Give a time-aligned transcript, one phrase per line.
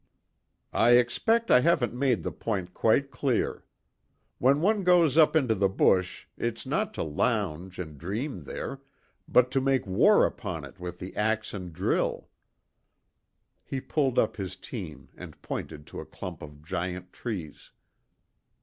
[0.73, 3.65] "I expect I haven't made the point quite clear.
[4.39, 8.81] When one goes up into the bush it's not to lounge and dream there,
[9.27, 12.29] but to make war upon it with the axe and drill."
[13.63, 17.69] He pulled up his team and pointed to a clump of giant trees.